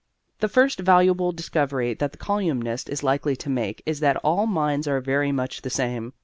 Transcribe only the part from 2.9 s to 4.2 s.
likely to make is that